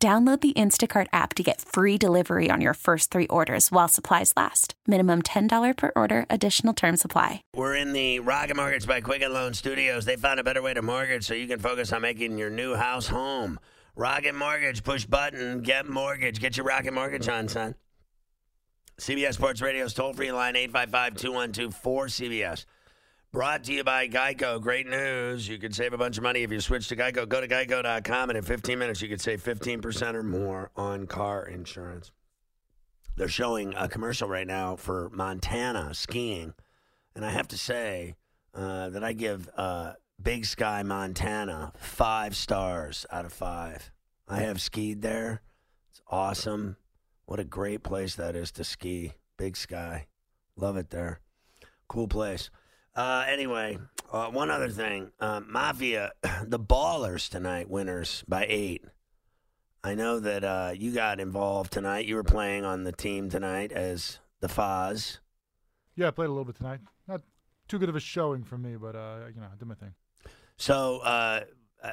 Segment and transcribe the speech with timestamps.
[0.00, 4.32] Download the Instacart app to get free delivery on your first three orders while supplies
[4.36, 4.74] last.
[4.86, 7.42] Minimum $10 per order, additional term supply.
[7.56, 10.04] We're in the Rocket Mortgage by Quicken Loan Studios.
[10.04, 12.76] They found a better way to mortgage so you can focus on making your new
[12.76, 13.58] house home.
[13.96, 16.38] Rocket Mortgage, push button, get mortgage.
[16.38, 17.74] Get your Rocket Mortgage on, son.
[19.00, 22.66] CBS Sports Radio's toll free line 855 212 4CBS.
[23.30, 24.58] Brought to you by Geico.
[24.58, 25.46] Great news.
[25.46, 27.28] You can save a bunch of money if you switch to Geico.
[27.28, 31.46] Go to geico.com, and in 15 minutes, you could save 15% or more on car
[31.46, 32.10] insurance.
[33.16, 36.54] They're showing a commercial right now for Montana skiing.
[37.14, 38.14] And I have to say
[38.54, 43.90] uh, that I give uh, Big Sky, Montana, five stars out of five.
[44.26, 45.42] I have skied there.
[45.90, 46.76] It's awesome.
[47.26, 49.12] What a great place that is to ski.
[49.36, 50.06] Big Sky.
[50.56, 51.20] Love it there.
[51.88, 52.48] Cool place.
[52.94, 53.78] Uh, anyway,
[54.12, 55.12] uh, one other thing.
[55.20, 56.12] Uh, Mafia,
[56.44, 58.84] the Ballers tonight, winners by eight.
[59.84, 62.06] I know that uh, you got involved tonight.
[62.06, 65.18] You were playing on the team tonight as the Foz.
[65.94, 66.80] Yeah, I played a little bit tonight.
[67.06, 67.22] Not
[67.68, 69.94] too good of a showing for me, but uh, you know, I did my thing.
[70.56, 71.42] So, uh,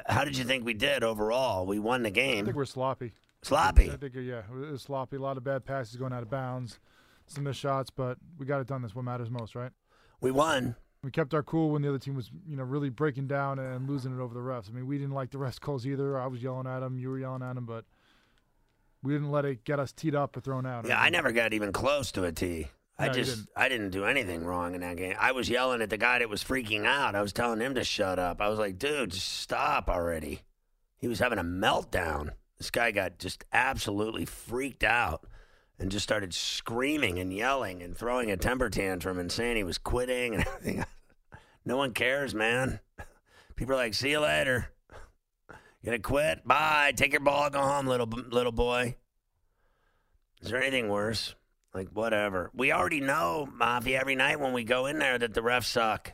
[0.06, 1.66] how did you think we did overall?
[1.66, 2.42] We won the game.
[2.42, 3.12] I think we're sloppy.
[3.42, 3.90] Sloppy.
[3.90, 5.16] I think yeah, it was sloppy.
[5.16, 6.80] A lot of bad passes going out of bounds,
[7.26, 8.82] some missed shots, but we got it done.
[8.82, 9.70] That's what matters most, right?
[10.20, 10.74] We won.
[11.06, 13.88] We kept our cool when the other team was, you know, really breaking down and
[13.88, 14.68] losing it over the refs.
[14.68, 16.18] I mean, we didn't like the refs calls either.
[16.18, 17.84] I was yelling at them, you were yelling at them, but
[19.04, 20.84] we didn't let it get us teed up or thrown out.
[20.84, 22.66] Yeah, I never got even close to a T.
[22.98, 23.48] I No, just didn't.
[23.56, 25.14] I didn't do anything wrong in that game.
[25.16, 27.14] I was yelling at the guy that was freaking out.
[27.14, 28.40] I was telling him to shut up.
[28.40, 30.40] I was like, dude, just stop already.
[30.96, 32.30] He was having a meltdown.
[32.58, 35.24] This guy got just absolutely freaked out
[35.78, 39.78] and just started screaming and yelling and throwing a temper tantrum and saying he was
[39.78, 40.84] quitting and everything.
[41.66, 42.80] No one cares, man.
[43.56, 44.68] People are like, see you later.
[45.50, 46.46] You gonna quit?
[46.46, 46.92] Bye.
[46.96, 47.50] Take your ball.
[47.50, 48.96] Go home, little little boy.
[50.42, 51.34] Is there anything worse?
[51.74, 52.50] Like whatever.
[52.54, 56.12] We already know, Mafia, every night when we go in there that the refs suck.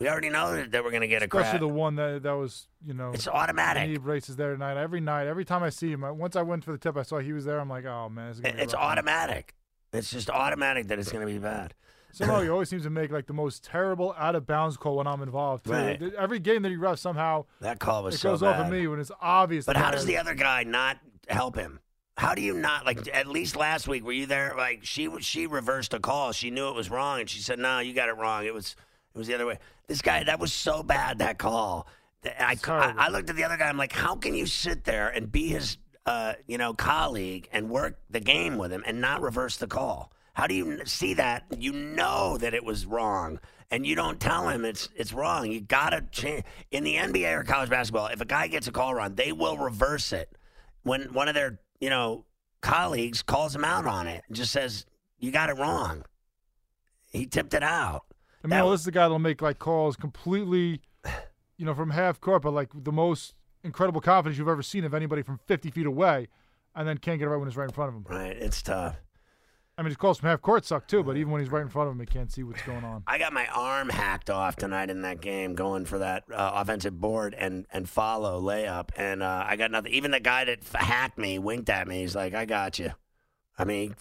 [0.00, 1.60] We already know that, that we're gonna get a Especially crap.
[1.60, 3.88] the one that that was, you know, It's automatic.
[3.88, 4.76] knee braces there tonight.
[4.76, 7.02] Every night, every time I see him, I, once I went for the tip, I
[7.02, 7.60] saw he was there.
[7.60, 9.54] I'm like, oh man, this is gonna be It's automatic.
[9.92, 11.74] It's just automatic that it's gonna be bad.
[12.14, 15.06] Somehow he always seems to make like the most terrible out of bounds call when
[15.06, 15.64] I'm involved.
[15.66, 15.72] Too.
[15.72, 16.00] Right.
[16.16, 18.60] Every game that he refs, somehow That call was it so goes bad.
[18.60, 19.66] off of me when it's obvious.
[19.66, 20.98] But how does the other guy not
[21.28, 21.80] help him?
[22.16, 23.08] How do you not like?
[23.12, 24.54] At least last week, were you there?
[24.56, 26.30] Like she she reversed a call.
[26.30, 28.44] She knew it was wrong, and she said, "No, you got it wrong.
[28.46, 28.76] It was
[29.14, 29.58] it was the other way."
[29.88, 31.18] This guy, that was so bad.
[31.18, 31.88] That call.
[32.24, 32.94] I, I.
[32.96, 33.68] I looked at the other guy.
[33.68, 35.76] I'm like, how can you sit there and be his
[36.06, 40.12] uh, you know colleague and work the game with him and not reverse the call?
[40.34, 41.44] How do you see that?
[41.56, 43.38] You know that it was wrong,
[43.70, 45.50] and you don't tell him it's it's wrong.
[45.50, 48.08] You gotta change in the NBA or college basketball.
[48.08, 50.36] If a guy gets a call wrong, they will reverse it
[50.82, 52.26] when one of their you know
[52.60, 54.86] colleagues calls him out on it and just says
[55.18, 56.04] you got it wrong.
[57.12, 58.02] He tipped it out.
[58.42, 60.80] I mean, That this is the guy that'll make like calls completely,
[61.56, 64.94] you know, from half court, but like the most incredible confidence you've ever seen of
[64.94, 66.28] anybody from 50 feet away,
[66.74, 68.04] and then can't get it right when it's right in front of him.
[68.08, 68.96] Right, it's tough.
[69.76, 71.68] I mean, his calls from half court suck too, but even when he's right in
[71.68, 73.02] front of him, he can't see what's going on.
[73.08, 77.00] I got my arm hacked off tonight in that game, going for that uh, offensive
[77.00, 79.92] board and and follow layup, and uh, I got nothing.
[79.92, 82.00] Even the guy that f- hacked me winked at me.
[82.02, 82.92] He's like, "I got you."
[83.58, 83.96] I mean,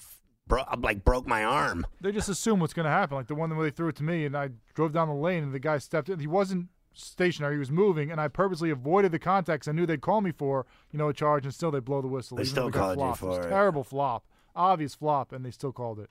[0.46, 1.88] bro- like broke my arm.
[2.02, 3.18] They just assume what's going to happen.
[3.18, 5.42] Like the one where they threw it to me, and I drove down the lane,
[5.44, 6.20] and the guy stepped in.
[6.20, 10.02] He wasn't stationary; he was moving, and I purposely avoided the contacts I knew they'd
[10.02, 12.38] call me for, you know, a charge, and still they blow the whistle.
[12.38, 13.22] They still though we got called you flopped.
[13.24, 13.50] It was for it.
[13.50, 14.26] Terrible flop,
[14.56, 16.10] obvious flop, and they still called it.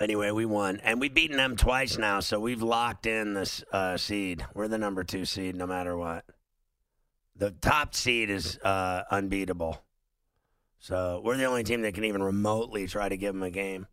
[0.00, 3.96] Anyway, we won, and we've beaten them twice now, so we've locked in this uh,
[3.96, 4.44] seed.
[4.54, 6.24] We're the number two seed, no matter what.
[7.36, 9.82] The top seed is uh, unbeatable,
[10.78, 13.86] so we're the only team that can even remotely try to give them a game.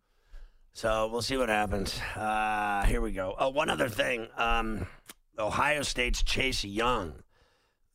[0.72, 2.00] So we'll see what happens.
[2.16, 3.34] Uh, here we go.
[3.38, 4.86] Oh, one other thing: um,
[5.38, 7.22] Ohio State's Chase Young.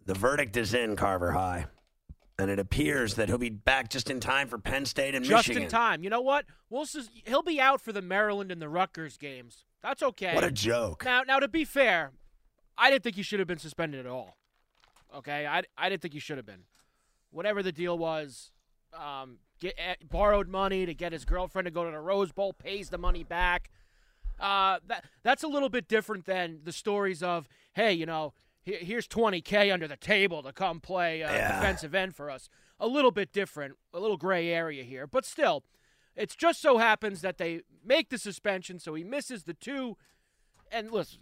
[0.06, 1.66] The verdict is in Carver High,
[2.40, 5.48] and it appears that he'll be back just in time for Penn State and Just
[5.48, 5.64] Michigan.
[5.64, 6.04] Just in time.
[6.04, 6.46] You know what?
[7.26, 9.66] He'll be out for the Maryland and the Rutgers games.
[9.82, 10.36] That's okay.
[10.36, 11.04] What a joke!
[11.06, 12.12] Now, now to be fair,
[12.78, 14.38] I didn't think he should have been suspended at all.
[15.16, 16.64] Okay, I, I didn't think he should have been.
[17.32, 18.52] Whatever the deal was,
[18.94, 22.54] um, get eh, borrowed money to get his girlfriend to go to the Rose Bowl,
[22.54, 23.70] pays the money back.
[24.40, 28.34] Uh, that that's a little bit different than the stories of, hey, you know,
[28.76, 31.56] here's 20k under the table to come play uh, Yeah.
[31.60, 32.50] defensive end for us.
[32.80, 35.64] A little bit different, a little gray area here, but still,
[36.16, 39.98] it's just so happens that they make the suspension, so he misses the two.
[40.72, 41.20] And listen,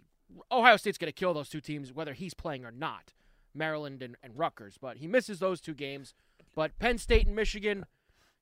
[0.50, 3.12] Ohio State's going to kill those two teams whether he's playing or not,
[3.54, 4.76] Maryland and, and Rutgers.
[4.80, 6.14] But he misses those two games.
[6.54, 7.84] But Penn State and Michigan,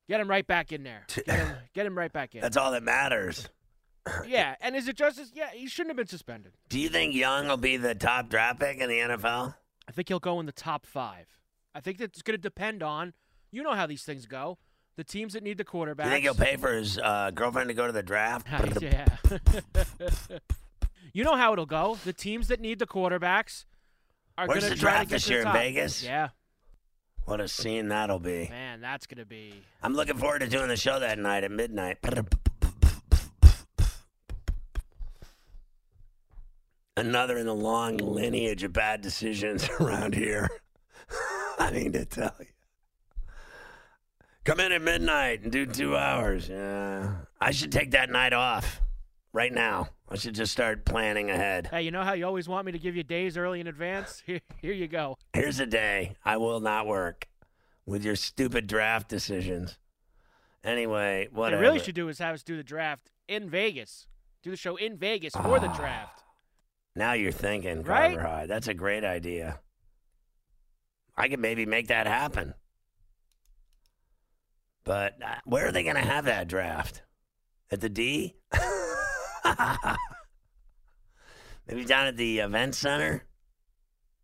[0.07, 1.05] get him right back in there.
[1.13, 2.41] Get him, get him right back in.
[2.41, 3.49] That's all that matters.
[4.27, 5.31] Yeah, and is it justice?
[5.33, 6.53] Yeah, he shouldn't have been suspended.
[6.69, 9.55] Do you think Young will be the top draft pick in the NFL?
[9.87, 11.27] I think he'll go in the top five.
[11.73, 13.13] I think that's going to depend on,
[13.51, 14.57] you know how these things go.
[14.95, 16.05] The teams that need the quarterback.
[16.05, 18.47] You think he'll pay for his uh, girlfriend to go to the draft?
[18.81, 19.05] yeah.
[21.13, 21.97] you know how it'll go.
[22.05, 23.65] The teams that need the quarterbacks
[24.37, 25.51] are going to the draft this year in.
[25.51, 26.01] Vegas?
[26.03, 26.29] Yeah,
[27.25, 28.47] What a scene that'll be.
[28.49, 29.53] man, that's going to be.
[29.83, 31.97] I'm looking forward to doing the show that night at midnight.
[36.97, 40.49] Another in the long lineage of bad decisions around here.
[41.59, 42.45] I mean to tell you.
[44.45, 46.47] Come in at midnight and do two hours.
[46.47, 47.11] Yeah.
[47.41, 48.79] I should take that night off
[49.33, 49.89] right now.
[50.07, 51.67] I should just start planning ahead.
[51.67, 54.21] Hey, you know how you always want me to give you days early in advance?
[54.25, 55.17] Here, here you go.
[55.33, 57.27] Here's a day I will not work
[57.87, 59.77] with your stupid draft decisions.
[60.63, 64.07] Anyway, What they really should do is have us do the draft in Vegas.
[64.43, 65.75] Do the show in Vegas for the Ah.
[65.75, 66.21] draft.
[66.95, 68.19] Now you're thinking, Right?
[68.19, 68.45] High.
[68.45, 69.59] That's a great idea.
[71.17, 72.53] I could maybe make that happen.
[74.83, 77.01] But uh, where are they going to have that draft?
[77.71, 78.35] At the D?
[81.67, 83.25] maybe down at the event center?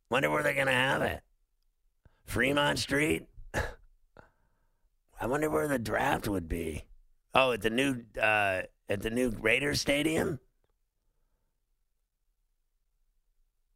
[0.09, 1.21] Wonder where they're going to have it.
[2.25, 3.25] Fremont Street?
[5.19, 6.85] I wonder where the draft would be.
[7.33, 10.39] Oh, at the new uh, at the new Raiders Stadium?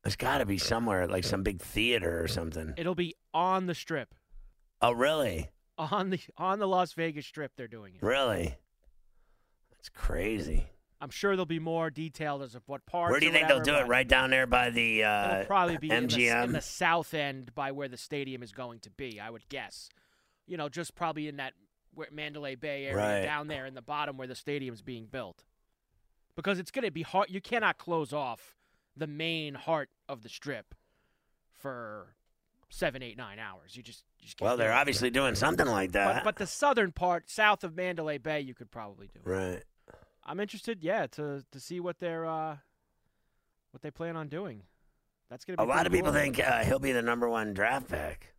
[0.06, 2.76] There's got to be somewhere like some big theater or something.
[2.78, 4.14] It'll be on the strip.
[4.80, 5.50] Oh, really?
[5.80, 8.04] On the on the Las Vegas strip they're doing it.
[8.04, 8.56] Really?
[9.72, 10.68] That's crazy.
[11.02, 13.12] I'm sure there'll be more detailed as of what parts.
[13.12, 13.88] Where do you think they'll do it?
[13.88, 16.44] Right down there by the uh, It'll probably be in the, MGM.
[16.46, 19.90] in the south end by where the stadium is going to be, I would guess.
[20.48, 21.54] You know, just probably in that
[21.96, 23.22] where Mandalay Bay area Right.
[23.24, 25.44] down there in the bottom where the stadium's being built.
[26.36, 27.30] Because it's going to be hard.
[27.32, 28.56] You cannot close off
[28.98, 30.74] the main heart of the strip
[31.52, 32.16] for
[32.70, 33.76] seven, eight, nine hours.
[33.76, 34.76] You just, you just can't well, they're it.
[34.76, 36.24] obviously doing something like that.
[36.24, 39.20] but the southern part, south of Mandalay Bay, you could probably do.
[39.26, 39.30] it.
[39.30, 39.64] right.
[40.28, 42.58] I'm interested, yeah, to to see what they're uh,
[43.72, 44.64] what they plan on doing.
[45.30, 46.20] That's gonna be A lot of pretty people cool.
[46.22, 48.34] think uh, he'll be the number one draft pick.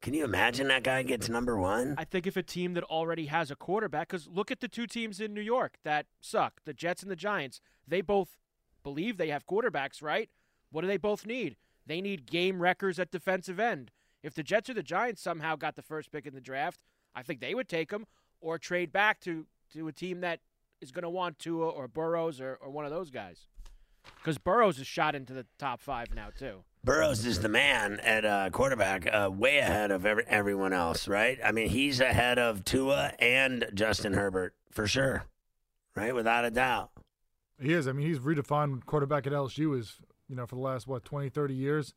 [0.00, 1.94] Can you imagine that guy gets number one?
[1.98, 4.86] I think if a team that already has a quarterback, because look at the two
[4.86, 7.60] teams in New York that suck, the Jets and the Giants.
[7.86, 8.36] They both
[8.82, 10.28] believe they have quarterbacks, right?
[10.70, 11.56] What do they both need?
[11.86, 13.90] They need game wreckers at defensive end.
[14.22, 16.80] If the Jets or the Giants somehow got the first pick in the draft,
[17.14, 18.06] I think they would take them
[18.40, 20.40] or trade back to, to a team that
[20.80, 23.46] is going to want Tua or Burrows or, or one of those guys.
[24.18, 26.64] Because Burrows is shot into the top five now, too.
[26.84, 31.38] Burrows is the man at uh, quarterback, uh, way ahead of every, everyone else, right?
[31.44, 35.24] I mean, he's ahead of Tua and Justin Herbert for sure,
[35.94, 36.12] right?
[36.12, 36.90] Without a doubt.
[37.62, 37.86] He is.
[37.86, 39.96] I mean, he's redefined quarterback at LSU is,
[40.28, 41.94] you know, for the last, what, 20, 30 years.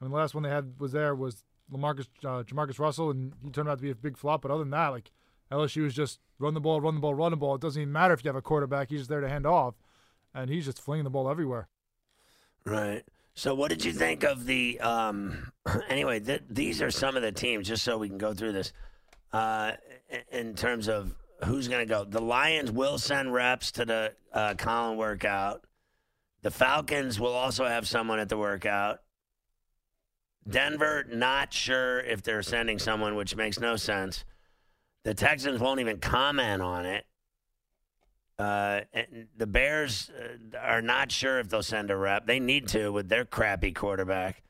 [0.00, 3.32] I mean, the last one they had was there was Lamarcus, uh, Jamarcus Russell, and
[3.42, 4.42] he turned out to be a big flop.
[4.42, 5.10] But other than that, like,
[5.52, 7.54] LSU is just run the ball, run the ball, run the ball.
[7.54, 8.90] It doesn't even matter if you have a quarterback.
[8.90, 9.74] He's just there to hand off.
[10.34, 11.68] And he's just flinging the ball everywhere.
[12.64, 13.04] Right.
[13.34, 14.80] So, what did you think of the?
[14.80, 15.52] Um,
[15.88, 18.72] anyway, th- these are some of the teams, just so we can go through this.
[19.32, 19.72] Uh,
[20.08, 24.14] in- in terms of who's going to go, the Lions will send reps to the
[24.32, 25.64] uh, Colin workout.
[26.42, 29.00] The Falcons will also have someone at the workout.
[30.48, 34.24] Denver, not sure if they're sending someone, which makes no sense.
[35.04, 37.06] The Texans won't even comment on it.
[38.38, 42.26] Uh, and the Bears uh, are not sure if they'll send a rep.
[42.26, 44.42] They need to with their crappy quarterback.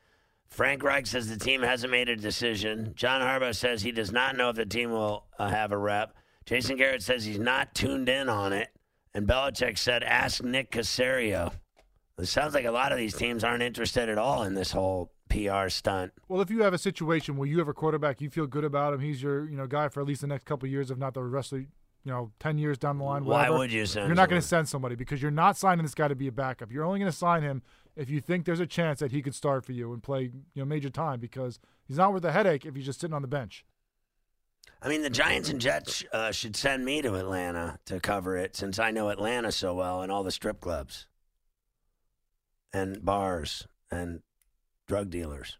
[0.48, 2.92] Frank Reich says the team hasn't made a decision.
[2.96, 6.14] John Harbaugh says he does not know if the team will uh, have a rep.
[6.46, 8.68] Jason Garrett says he's not tuned in on it.
[9.14, 11.52] And Belichick said, ask Nick Caserio.
[12.18, 15.12] It sounds like a lot of these teams aren't interested at all in this whole
[15.28, 16.12] PR stunt.
[16.28, 18.94] Well, if you have a situation where you have a quarterback, you feel good about
[18.94, 19.00] him.
[19.00, 21.14] He's your, you know, guy for at least the next couple of years, if not
[21.14, 21.66] the rest of, you
[22.04, 23.24] know, ten years down the line.
[23.24, 25.94] Why would you send You're not going to send somebody because you're not signing this
[25.94, 26.70] guy to be a backup.
[26.70, 27.62] You're only going to sign him
[27.96, 30.62] if you think there's a chance that he could start for you and play, you
[30.62, 33.28] know, major time because he's not worth the headache if he's just sitting on the
[33.28, 33.64] bench.
[34.84, 38.54] I mean, the Giants and Jets uh, should send me to Atlanta to cover it
[38.54, 41.06] since I know Atlanta so well and all the strip clubs
[42.70, 44.20] and bars and
[44.86, 45.56] drug dealers.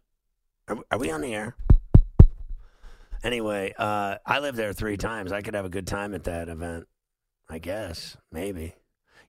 [0.67, 1.55] Are, are we on the air?
[3.23, 5.31] Anyway, uh, I lived there three times.
[5.31, 6.85] I could have a good time at that event.
[7.49, 8.75] I guess, maybe.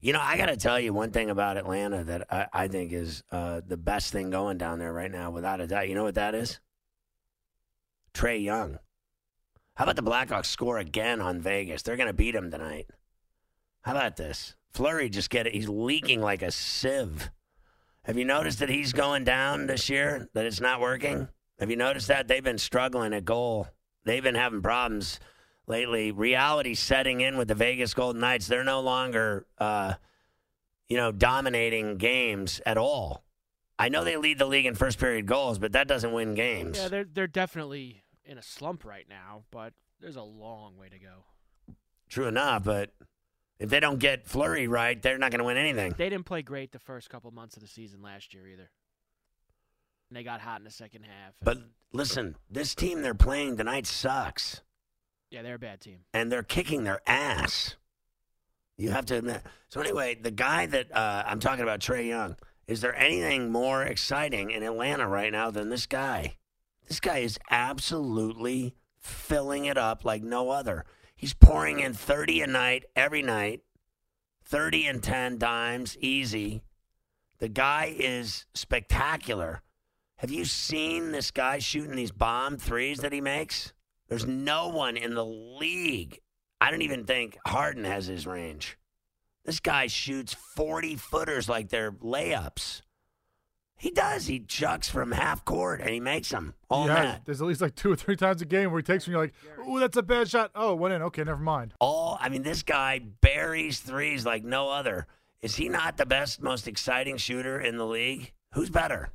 [0.00, 2.92] You know, I got to tell you one thing about Atlanta that I, I think
[2.92, 5.88] is uh, the best thing going down there right now, without a doubt.
[5.88, 6.60] You know what that is?
[8.12, 8.78] Trae Young.
[9.76, 11.83] How about the Blackhawks score again on Vegas?
[11.83, 12.87] They're going to beat them tonight.
[13.83, 14.56] How about this?
[14.71, 15.54] Fleury just get it.
[15.54, 17.30] He's leaking like a sieve.
[18.04, 20.28] Have you noticed that he's going down this year?
[20.33, 21.28] That it's not working?
[21.59, 23.68] Have you noticed that they've been struggling at goal?
[24.04, 25.21] They've been having problems
[25.66, 26.11] lately.
[26.11, 28.47] Reality setting in with the Vegas Golden Knights.
[28.47, 29.95] They're no longer, uh,
[30.88, 33.25] you know, dominating games at all.
[33.78, 36.78] I know they lead the league in first period goals, but that doesn't win games.
[36.78, 40.99] Yeah, they're they're definitely in a slump right now, but there's a long way to
[40.99, 41.75] go.
[42.09, 42.90] True enough, but
[43.59, 45.95] if they don't get Fleury right, they're not going to win anything.
[45.97, 48.71] They didn't play great the first couple months of the season last year either.
[50.11, 51.35] And they got hot in the second half.
[51.42, 51.59] But
[51.92, 54.61] listen, this team they're playing tonight sucks,
[55.30, 56.00] yeah, they're a bad team.
[56.14, 57.76] and they're kicking their ass.
[58.78, 59.42] You have to admit.
[59.68, 62.37] So anyway, the guy that uh, I'm talking about, Trae Young.
[62.68, 66.37] Is there anything more exciting in Atlanta right now than this guy?
[66.86, 70.84] This guy is absolutely filling it up like no other.
[71.16, 73.62] He's pouring in 30 a night every night,
[74.44, 76.62] 30 and 10 dimes, easy.
[77.38, 79.62] The guy is spectacular.
[80.16, 83.72] Have you seen this guy shooting these bomb threes that he makes?
[84.08, 86.20] There's no one in the league.
[86.60, 88.78] I don't even think Harden has his range.
[89.44, 92.82] This guy shoots 40 footers like they're layups.
[93.78, 94.26] He does.
[94.26, 97.18] He chucks from half court and he makes them all Yeah.
[97.25, 99.21] There's at least like two or three times a game where he takes when you're
[99.21, 99.35] like,
[99.68, 101.02] "Ooh, that's a bad shot." Oh, went in.
[101.02, 101.75] Okay, never mind.
[101.78, 105.06] All I mean, this guy buries threes like no other.
[105.42, 108.33] Is he not the best, most exciting shooter in the league?
[108.54, 109.11] Who's better?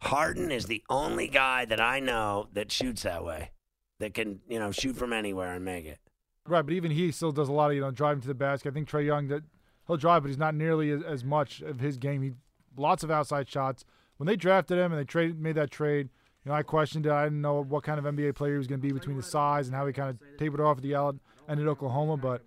[0.00, 3.50] Harden is the only guy that I know that shoots that way,
[3.98, 5.98] that can you know shoot from anywhere and make it.
[6.46, 8.70] Right, but even he still does a lot of you know driving to the basket.
[8.70, 9.42] I think Trae Young that
[9.86, 12.22] he'll drive, but he's not nearly as, as much of his game.
[12.22, 12.32] He
[12.78, 13.84] lots of outside shots.
[14.18, 16.08] When they drafted him and they made that trade,
[16.44, 17.12] you know, I questioned it.
[17.12, 19.22] I didn't know what kind of NBA player he was going to be between the
[19.22, 22.16] size and how he kind of tapered off at the end at Oklahoma.
[22.16, 22.42] But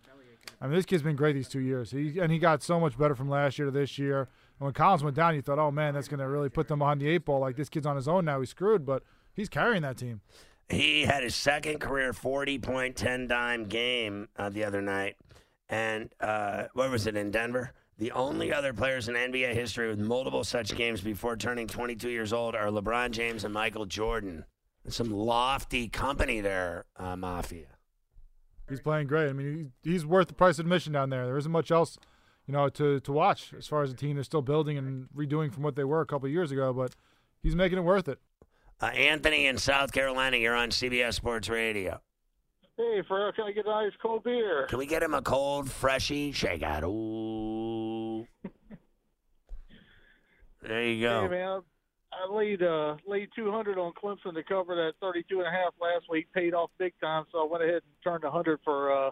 [0.61, 1.91] I mean, this kid's been great these two years.
[1.91, 4.21] He and he got so much better from last year to this year.
[4.21, 6.79] And when Collins went down, you thought, oh man, that's going to really put them
[6.79, 7.39] behind the eight ball.
[7.39, 8.39] Like this kid's on his own now.
[8.39, 10.21] He's screwed, but he's carrying that team.
[10.69, 15.17] He had his second career 40 point 10 dime game uh, the other night.
[15.67, 17.73] And uh, what was it in Denver?
[17.99, 22.31] The only other players in NBA history with multiple such games before turning 22 years
[22.31, 24.45] old are LeBron James and Michael Jordan.
[24.87, 27.67] Some lofty company there, uh, Mafia.
[28.69, 29.29] He's playing great.
[29.29, 31.25] I mean, he's worth the price of admission down there.
[31.25, 31.97] There isn't much else,
[32.47, 35.53] you know, to, to watch as far as the team they're still building and redoing
[35.53, 36.71] from what they were a couple of years ago.
[36.71, 36.95] But
[37.43, 38.19] he's making it worth it.
[38.79, 41.99] Uh, Anthony in South Carolina, you're on CBS Sports Radio.
[42.77, 44.67] Hey, Ferrall, can I get an ice cold beer?
[44.69, 46.85] Can we get him a cold, freshy shake out?
[46.85, 47.58] Ooh.
[50.61, 51.21] There you go.
[51.23, 51.61] Hey, man,
[52.11, 56.05] I laid uh, laid 200 on Clemson to cover that 32 and a half last
[56.09, 56.27] week.
[56.33, 59.11] Paid off big time, so I went ahead and turned 100 for uh,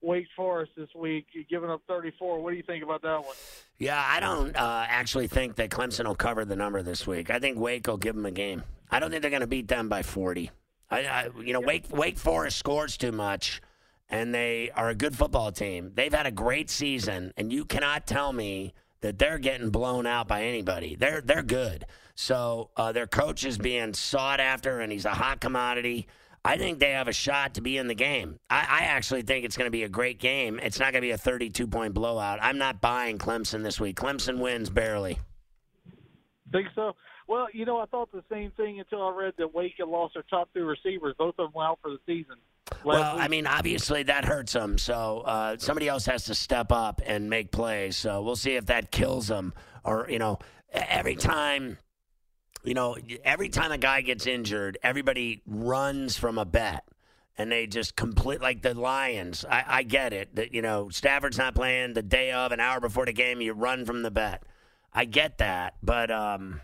[0.00, 1.26] Wake Forest this week.
[1.48, 2.40] Giving up 34.
[2.40, 3.36] What do you think about that one?
[3.78, 7.30] Yeah, I don't uh, actually think that Clemson will cover the number this week.
[7.30, 8.62] I think Wake will give them a game.
[8.90, 10.50] I don't think they're going to beat them by 40.
[10.90, 13.60] I, I you know, Wake Wake Forest scores too much,
[14.08, 15.92] and they are a good football team.
[15.94, 20.28] They've had a great season, and you cannot tell me that they're getting blown out
[20.28, 20.96] by anybody.
[20.96, 21.86] They're they're good.
[22.14, 26.06] So uh, their coach is being sought after, and he's a hot commodity.
[26.44, 28.38] I think they have a shot to be in the game.
[28.48, 30.58] I, I actually think it's going to be a great game.
[30.62, 32.38] It's not going to be a 32 point blowout.
[32.40, 33.96] I'm not buying Clemson this week.
[33.96, 35.18] Clemson wins barely.
[36.52, 36.94] Think so?
[37.30, 40.14] Well, you know, I thought the same thing until I read that Wake had lost
[40.14, 41.14] their top two receivers.
[41.16, 42.34] Both of them out for the season.
[42.82, 43.22] Well, week.
[43.22, 44.78] I mean, obviously that hurts them.
[44.78, 47.96] So uh, somebody else has to step up and make plays.
[47.96, 49.54] So we'll see if that kills them.
[49.84, 50.40] Or you know,
[50.72, 51.78] every time,
[52.64, 56.82] you know, every time a guy gets injured, everybody runs from a bet.
[57.38, 59.44] And they just complete like the Lions.
[59.48, 62.80] I, I get it that you know Stafford's not playing the day of, an hour
[62.80, 63.40] before the game.
[63.40, 64.42] You run from the bet.
[64.92, 66.60] I get that, but um,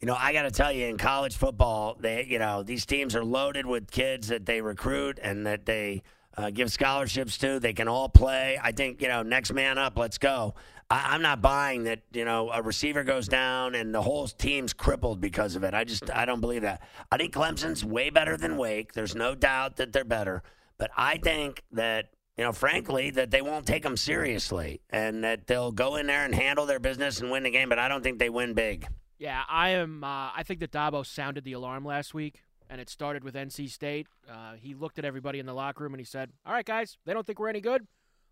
[0.00, 3.16] you know, I got to tell you, in college football, they, you know, these teams
[3.16, 6.02] are loaded with kids that they recruit and that they
[6.36, 7.58] uh, give scholarships to.
[7.58, 8.60] They can all play.
[8.62, 10.54] I think, you know, next man up, let's go.
[10.88, 12.00] I, I'm not buying that.
[12.12, 15.74] You know, a receiver goes down and the whole team's crippled because of it.
[15.74, 16.82] I just I don't believe that.
[17.10, 18.92] I think Clemson's way better than Wake.
[18.92, 20.42] There's no doubt that they're better,
[20.78, 25.48] but I think that you know, frankly, that they won't take them seriously and that
[25.48, 27.68] they'll go in there and handle their business and win the game.
[27.68, 28.86] But I don't think they win big.
[29.18, 30.04] Yeah, I am.
[30.04, 33.68] Uh, I think that Dabo sounded the alarm last week, and it started with NC
[33.70, 34.06] State.
[34.30, 36.98] Uh, he looked at everybody in the locker room and he said, "All right, guys,
[37.04, 37.86] they don't think we're any good.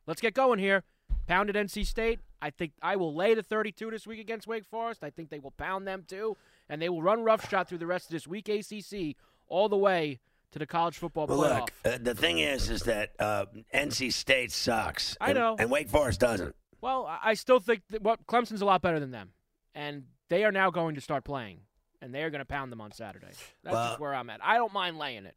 [0.07, 0.85] Let's get going here."
[1.26, 2.21] Pounded NC State.
[2.40, 5.02] I think I will lay the 32 this week against Wake Forest.
[5.02, 6.37] I think they will pound them too,
[6.69, 9.16] and they will run roughshod through the rest of this week ACC
[9.49, 10.21] all the way
[10.52, 11.61] to the college football Well, playoff.
[11.61, 15.16] look, uh, the thing is, is that uh, NC State sucks.
[15.21, 15.57] I and- know.
[15.59, 16.55] and Wake Forest doesn't.
[16.81, 19.31] Well, I I still think that what Clemson's a lot better than them,
[19.75, 21.61] and they are now going to start playing,
[22.00, 23.33] and they are going to pound them on Saturday.
[23.62, 24.40] That's Well- just where I'm at.
[24.42, 25.37] I don't mind laying it.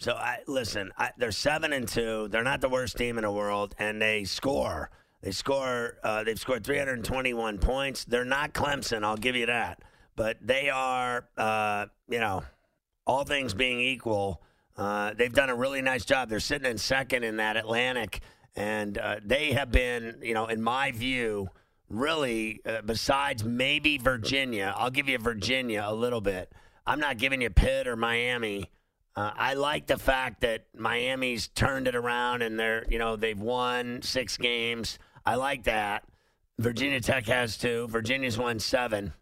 [0.00, 0.90] So I listen.
[0.98, 2.26] I, they're seven and two.
[2.28, 4.90] They're not the worst team in the world, and they score.
[5.22, 5.98] They score.
[6.02, 8.04] Uh, they've scored 321 points.
[8.04, 9.04] They're not Clemson.
[9.04, 9.82] I'll give you that.
[10.16, 11.28] But they are.
[11.36, 12.42] Uh, you know,
[13.06, 14.42] all things being equal,
[14.76, 16.28] uh, they've done a really nice job.
[16.28, 18.20] They're sitting in second in that Atlantic,
[18.56, 20.18] and uh, they have been.
[20.22, 21.50] You know, in my view.
[21.88, 26.50] Really, uh, besides maybe Virginia, I'll give you Virginia a little bit.
[26.86, 28.70] I'm not giving you Pitt or Miami.
[29.16, 33.38] Uh, I like the fact that Miami's turned it around and they're, you know, they've
[33.38, 34.98] won six games.
[35.24, 36.04] I like that.
[36.58, 37.86] Virginia Tech has two.
[37.88, 39.12] Virginia's won seven.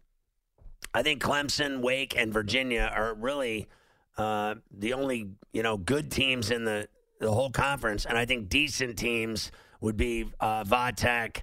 [0.93, 3.67] I think Clemson, Wake, and Virginia are really
[4.17, 6.87] uh, the only, you know, good teams in the
[7.19, 11.41] the whole conference, and I think decent teams would be uh, Vatech,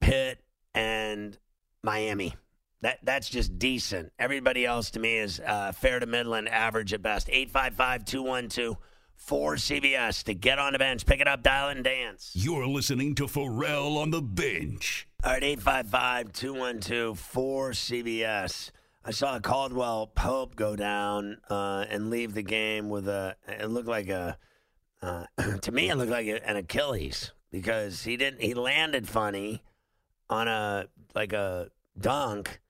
[0.00, 0.42] Pitt,
[0.74, 1.38] and
[1.82, 2.34] Miami.
[2.82, 4.12] That that's just decent.
[4.18, 7.28] Everybody else to me is uh, fair to middling, average at best.
[7.28, 8.76] 855-212
[9.16, 12.32] 4 CBS to get on the bench, pick it up, dial and dance.
[12.34, 15.06] You're listening to Ferrall on the bench.
[15.22, 18.70] All right, 855-212 4 CBS.
[19.04, 23.36] I saw Caldwell Pope go down uh, and leave the game with a.
[23.46, 24.38] It looked like a.
[25.02, 25.24] Uh,
[25.62, 28.40] to me, it looked like an Achilles because he didn't.
[28.40, 29.62] He landed funny
[30.30, 32.60] on a like a dunk,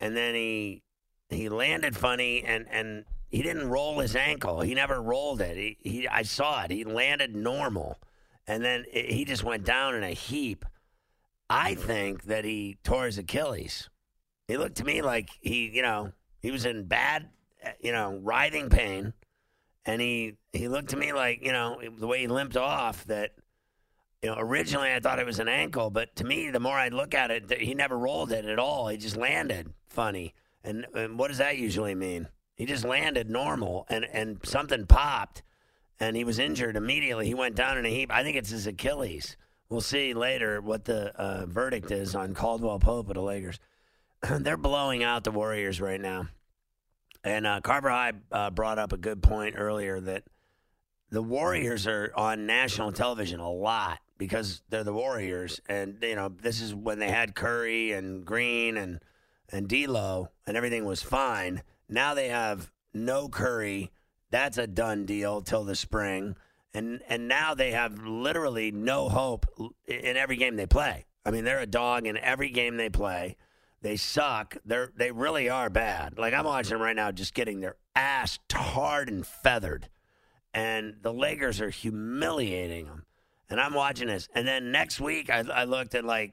[0.00, 0.82] and then he
[1.28, 4.62] he landed funny and and he didn't roll his ankle.
[4.62, 5.56] He never rolled it.
[5.56, 6.70] He, he I saw it.
[6.70, 7.98] He landed normal,
[8.46, 10.64] and then it, he just went down in a heap.
[11.50, 13.90] I think that he tore his Achilles.
[14.46, 17.28] He looked to me like he, you know, he was in bad,
[17.80, 19.12] you know, writhing pain,
[19.84, 23.32] and he he looked to me like, you know, the way he limped off that.
[24.22, 26.88] You know, originally I thought it was an ankle, but to me, the more I
[26.88, 28.88] look at it, he never rolled it at all.
[28.88, 30.34] He just landed funny.
[30.64, 32.28] And, and what does that usually mean?
[32.58, 35.44] He just landed normal, and and something popped,
[36.00, 37.26] and he was injured immediately.
[37.26, 38.10] He went down in a heap.
[38.12, 39.36] I think it's his Achilles.
[39.68, 43.60] We'll see later what the uh, verdict is on Caldwell Pope of the Lakers.
[44.28, 46.26] They're blowing out the Warriors right now.
[47.22, 50.24] And uh, Carver High uh, brought up a good point earlier that
[51.10, 56.28] the Warriors are on national television a lot because they're the Warriors, and you know
[56.28, 59.00] this is when they had Curry and Green and
[59.50, 61.62] and D'Lo, and everything was fine.
[61.88, 63.90] Now they have no Curry.
[64.30, 66.36] That's a done deal till the spring,
[66.74, 69.46] and and now they have literally no hope
[69.86, 71.06] in every game they play.
[71.24, 73.36] I mean, they're a dog in every game they play.
[73.80, 74.56] They suck.
[74.64, 76.18] They're they really are bad.
[76.18, 79.88] Like I'm watching them right now, just getting their ass tarred and feathered
[80.54, 83.04] and the Lakers are humiliating them.
[83.50, 84.28] And I'm watching this.
[84.34, 86.32] And then next week, I, I looked at like,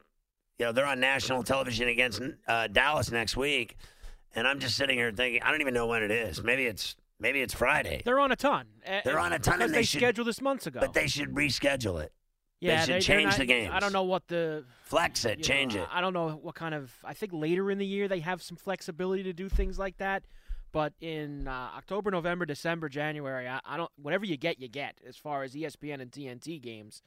[0.59, 3.75] you know, they're on national television against uh, Dallas next week,
[4.35, 6.43] and I'm just sitting here thinking, I don't even know when it is.
[6.43, 8.67] Maybe it's maybe it's Friday, They're on a ton.
[9.03, 10.79] They're on a ton, because and they, they should- scheduled this months ago.
[10.81, 12.11] but they should reschedule it,
[12.61, 13.69] yeah, should they're change not- the game.
[13.71, 15.89] I don't know what the flex it, change know, it.
[15.91, 16.93] I don't know what kind of.
[17.03, 20.23] I think later in the year they have some flexibility to do things like that.
[20.75, 23.89] But in uh, October, November, December, January, I, I don't.
[23.95, 24.99] Whatever you get, you get.
[25.07, 27.01] As far as ESPN and TNT games,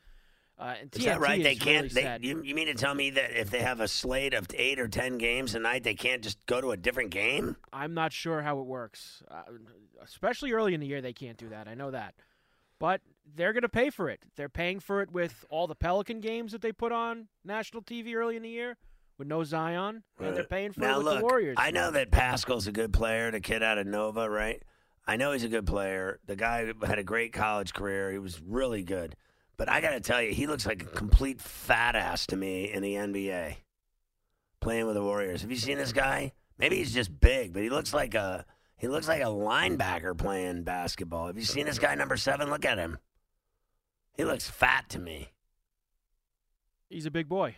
[0.58, 1.38] uh, and Is TNT that right?
[1.38, 1.92] is They can't.
[1.92, 4.46] Really they, you, you mean to tell me that if they have a slate of
[4.54, 7.56] eight or ten games a night, they can't just go to a different game?
[7.70, 9.22] I'm not sure how it works.
[9.30, 9.42] Uh,
[10.02, 11.68] especially early in the year, they can't do that.
[11.68, 12.14] I know that.
[12.78, 13.02] But
[13.36, 14.20] they're going to pay for it.
[14.36, 18.14] They're paying for it with all the Pelican games that they put on national TV
[18.14, 18.78] early in the year
[19.18, 20.02] with no Zion.
[20.18, 21.56] And they're paying for now it with look, the Warriors.
[21.58, 24.62] I know that Paschall's a good player, the kid out of Nova, right?
[25.06, 26.20] I know he's a good player.
[26.26, 28.12] The guy had a great college career.
[28.12, 29.16] He was really good.
[29.56, 32.70] But I got to tell you, he looks like a complete fat ass to me
[32.72, 33.56] in the NBA
[34.60, 35.42] playing with the Warriors.
[35.42, 36.32] Have you seen this guy?
[36.58, 38.44] Maybe he's just big, but he looks like a
[38.76, 41.26] he looks like a linebacker playing basketball.
[41.26, 42.48] Have you seen this guy number 7?
[42.50, 42.98] Look at him.
[44.16, 45.28] He looks fat to me.
[46.88, 47.56] He's a big boy.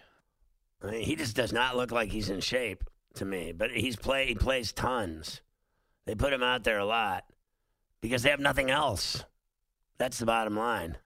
[0.83, 3.53] I mean, he just does not look like he's in shape to me.
[3.53, 5.41] But he's play he plays tons.
[6.07, 7.25] They put him out there a lot
[8.01, 9.25] because they have nothing else.
[9.99, 10.97] That's the bottom line.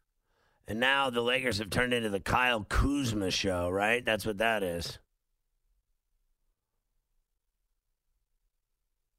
[0.66, 4.04] And now the Lakers have turned into the Kyle Kuzma show, right?
[4.04, 4.98] That's what that is.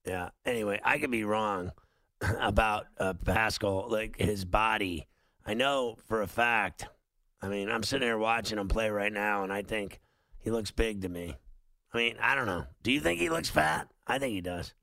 [0.06, 0.30] Yeah.
[0.46, 1.72] Anyway, I could be wrong
[2.40, 5.08] about uh, Paschall, like his body.
[5.46, 6.88] I know for a fact.
[7.42, 10.00] I mean, I'm sitting here watching him play right now, and I think
[10.46, 11.36] he looks big to me.
[11.92, 12.66] I mean, I don't know.
[12.84, 13.90] Do you think he looks fat?
[14.06, 14.74] I think he does.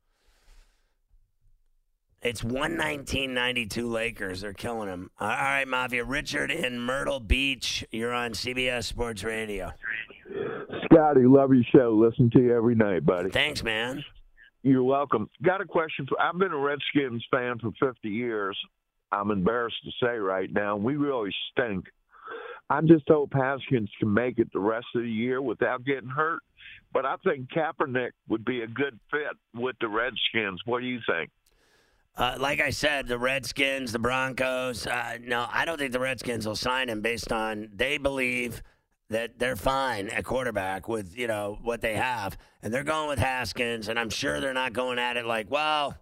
[2.21, 4.41] It's 119.92 Lakers.
[4.41, 5.09] They're killing him.
[5.19, 6.03] All right, Mafia.
[6.03, 7.85] Richard in Myrtle Beach.
[7.91, 9.71] You're on CBS Sports Radio.
[10.85, 11.91] Scotty, love your show.
[11.91, 13.29] Listen to you every night, buddy.
[13.29, 14.03] Thanks, man.
[14.63, 15.29] You're welcome.
[15.43, 18.57] Got a question for I've been a Redskins fan for 50 years.
[19.13, 21.85] I'm embarrassed to say right now, we really stink.
[22.69, 26.39] I just hope Haskins can make it the rest of the year without getting hurt.
[26.93, 30.61] But I think Kaepernick would be a good fit with the Redskins.
[30.65, 31.29] What do you think?
[32.15, 34.85] Uh, like I said, the Redskins, the Broncos.
[34.85, 38.61] Uh, no, I don't think the Redskins will sign him based on they believe
[39.09, 43.17] that they're fine at quarterback with you know what they have, and they're going with
[43.17, 45.97] Haskins, and I'm sure they're not going at it like, well,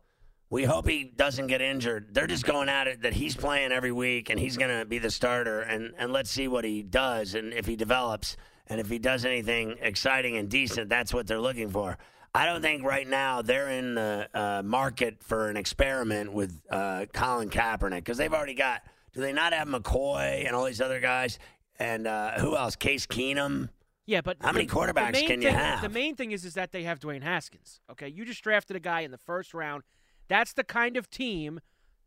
[0.51, 2.09] we hope he doesn't get injured.
[2.13, 4.99] They're just going at it that he's playing every week and he's going to be
[4.99, 8.37] the starter, and and let's see what he does and if he develops
[8.67, 11.97] and if he does anything exciting and decent, that's what they're looking for.
[12.33, 17.05] I don't think right now they're in the uh, market for an experiment with uh,
[17.13, 18.83] Colin Kaepernick because they've already got.
[19.13, 21.37] Do they not have McCoy and all these other guys?
[21.79, 22.77] And uh, who else?
[22.77, 23.67] Case Keenum.
[24.05, 25.81] Yeah, but How many the- quarterbacks the can you thing- have?
[25.81, 27.81] The main thing is is that they have Dwayne Haskins.
[27.91, 29.83] Okay, you just drafted a guy in the first round.
[30.27, 31.60] That's the kind of team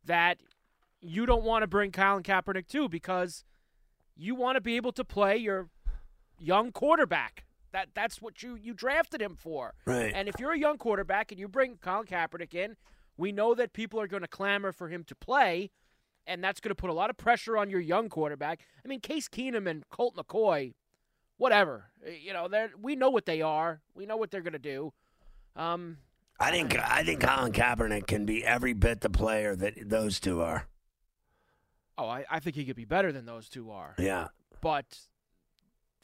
[0.05, 0.39] that
[1.01, 3.45] you don't want to bring Colin Kaepernick to because
[4.17, 5.69] you want to be able to play your
[6.39, 7.45] young quarterback.
[7.73, 9.75] That that's what you you drafted him for.
[9.85, 10.13] Right.
[10.15, 12.77] And if you're a young quarterback and you bring Colin Kaepernick in,
[13.17, 15.71] we know that people are going to clamor for him to play,
[16.27, 18.61] and that's going to put a lot of pressure on your young quarterback.
[18.85, 20.75] I mean, Case Keenum and Colt McCoy,
[21.37, 21.91] whatever.
[22.07, 23.81] Uh, You know, they're we know what they are.
[23.95, 24.93] We know what they're going to do.
[25.57, 25.99] Um,
[26.41, 30.41] I think I think Colin Kaepernick can be every bit the player that those two
[30.43, 30.67] are.
[31.97, 33.95] oh, I, I think he could be better than those two are.
[33.99, 34.29] Yeah.
[34.61, 34.99] But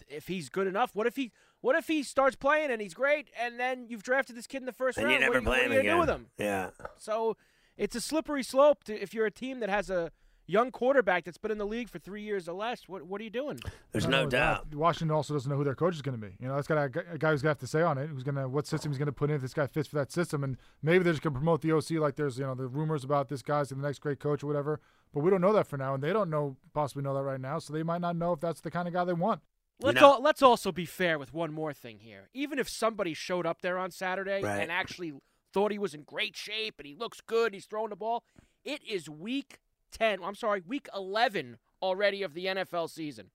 [0.09, 3.29] if he's good enough, what if he what if he starts playing and he's great,
[3.38, 5.14] and then you've drafted this kid in the first And round?
[5.14, 5.95] you never what, play what him are you again.
[5.97, 6.27] do with him?
[6.38, 6.71] Yeah.
[6.97, 7.37] So
[7.77, 10.11] it's a slippery slope to, if you're a team that has a
[10.51, 12.89] young quarterback that's been in the league for three years or less.
[12.89, 13.59] What what are you doing?
[13.93, 14.75] There's no only that, doubt.
[14.75, 16.35] Washington also doesn't know who their coach is going to be.
[16.41, 18.09] You know, that's got a, a guy who's going to have to say on it.
[18.09, 19.37] Who's going to what system he's going to put in.
[19.37, 21.73] If this guy fits for that system, and maybe they're just going to promote the
[21.73, 24.47] OC like there's you know the rumors about this guy's the next great coach or
[24.47, 24.81] whatever.
[25.15, 27.41] But we don't know that for now, and they don't know possibly know that right
[27.41, 29.41] now, so they might not know if that's the kind of guy they want.
[29.83, 32.29] Let's know- al- let's also be fair with one more thing here.
[32.35, 34.61] Even if somebody showed up there on Saturday Right.
[34.61, 35.15] and actually
[35.55, 38.23] thought he was in great shape and he looks good, he's throwing the ball,
[38.63, 39.59] it is week
[39.90, 40.20] 10.
[40.24, 43.31] I'm sorry, week 11 already of the NFL season.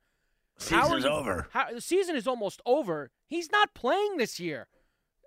[0.57, 1.47] Season's you- over.
[1.51, 3.11] How, the season is almost over.
[3.27, 4.67] He's not playing this year.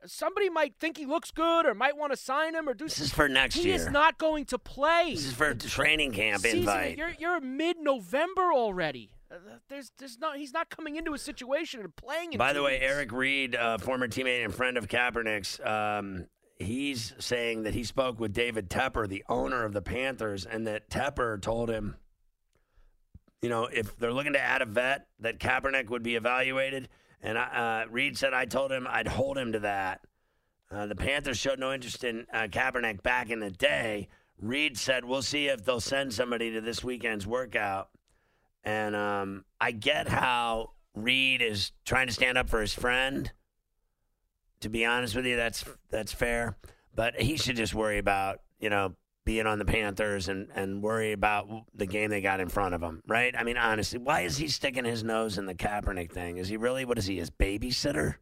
[0.06, 3.00] Somebody might think he looks good or might want to sign him or do This
[3.00, 3.74] is for next He year.
[3.74, 5.12] is not going to play.
[5.14, 6.96] This is for a training camp Season- invite.
[6.96, 9.10] You're you're mid-November already.
[9.30, 9.34] Uh,
[9.68, 12.32] There's there's not he's not coming into a situation and playing.
[12.34, 12.78] In By the way.
[12.80, 16.28] Eric Reid, uh, former teammate and friend of Kaepernick's, um,
[16.58, 20.90] he's saying that he spoke with David Tepper, the owner of the Panthers, and that
[20.90, 21.96] Tepper told him,
[23.40, 26.88] you know, if they're looking to add a vet, that Kaepernick would be evaluated.
[27.22, 30.00] And I, uh, Reid said, I told him I'd hold him to that.
[30.70, 34.08] Uh, the Panthers showed no interest in uh, Kaepernick back in the day.
[34.40, 37.88] Reid said, "We'll see if they'll send somebody to this weekend's workout."
[38.64, 43.32] And um, I get how Reid is trying to stand up for his friend.
[44.60, 46.56] To be honest with you, that's that's fair.
[46.94, 48.94] But he should just worry about you know
[49.24, 52.82] being on the Panthers and and worry about the game they got in front of
[52.82, 53.34] him, right?
[53.36, 56.38] I mean, honestly, why is he sticking his nose in the Kaepernick thing?
[56.38, 56.84] Is he really?
[56.84, 57.18] What is he?
[57.18, 58.16] His babysitter?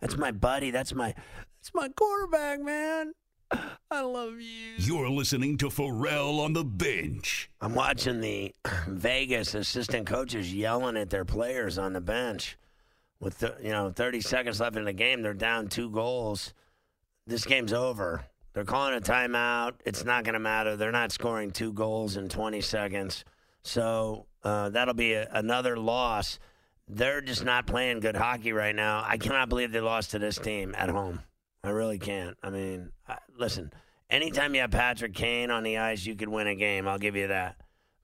[0.00, 0.70] That's my buddy.
[0.70, 1.14] That's my
[1.58, 3.12] that's my quarterback, man.
[3.90, 4.74] I love you.
[4.78, 7.50] You're listening to Ferrall on the bench.
[7.60, 8.54] I'm watching the
[8.86, 12.58] Vegas assistant coaches yelling at their players on the bench.
[13.20, 16.54] With the, you know 30 seconds left in the game, they're down two goals.
[17.26, 18.24] This game's over.
[18.52, 19.74] They're calling a timeout.
[19.84, 20.76] It's not going to matter.
[20.76, 23.24] They're not scoring two goals in 20 seconds,
[23.62, 26.38] so uh, that'll be a, another loss.
[26.88, 29.04] They're just not playing good hockey right now.
[29.06, 31.20] I cannot believe they lost to this team at home.
[31.62, 32.36] I really can't.
[32.42, 33.72] I mean, I, listen,
[34.08, 36.88] anytime you have Patrick Kane on the ice, you could win a game.
[36.88, 37.56] I'll give you that.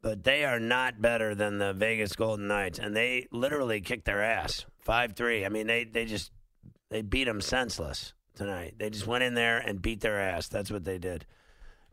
[0.05, 4.23] But they are not better than the Vegas Golden Knights, and they literally kicked their
[4.23, 5.47] ass five three.
[5.47, 6.31] I mean, they they just
[6.91, 8.75] they beat them senseless tonight.
[8.77, 10.49] They just went in there and beat their ass.
[10.49, 11.25] That's what they did.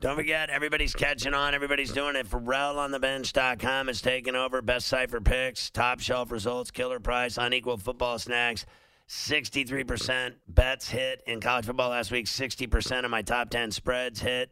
[0.01, 1.55] Don't forget, everybody's catching on.
[1.55, 2.27] Everybody's doing it.
[2.27, 4.61] FerrallOnTheBench.com is taking over.
[4.61, 8.65] Best cipher picks, top shelf results, killer price, unequal football snacks.
[9.07, 12.25] 63% bets hit in college football last week.
[12.25, 14.51] 60% of my top 10 spreads hit.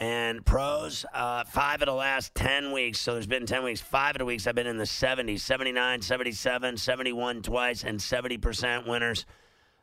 [0.00, 3.00] And pros, uh, five of the last 10 weeks.
[3.00, 3.80] So there's been 10 weeks.
[3.80, 8.86] Five of the weeks I've been in the 70s 79, 77, 71 twice, and 70%
[8.86, 9.26] winners.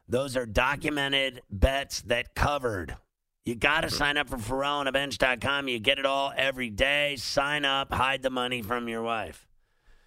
[0.08, 2.96] Those are documented bets that covered.
[3.44, 5.68] You got to sign up for FerrallOnTheBench.com.
[5.68, 7.16] You get it all every day.
[7.18, 9.48] Sign up, hide the money from your wife.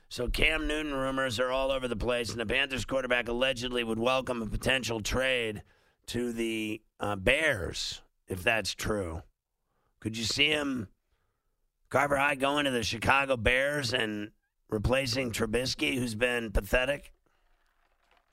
[0.08, 3.98] So Cam Newton rumors are all over the place, and the Panthers quarterback allegedly would
[3.98, 5.62] welcome a potential trade
[6.06, 9.22] to the uh, Bears if that's true.
[10.00, 10.88] Could you see him,
[11.90, 14.30] Carver High, going to the Chicago Bears and
[14.68, 17.12] replacing Trubisky, who's been pathetic?